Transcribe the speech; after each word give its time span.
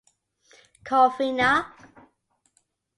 Corvina. 0.87 1.51